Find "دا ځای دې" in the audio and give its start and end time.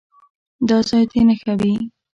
0.67-1.21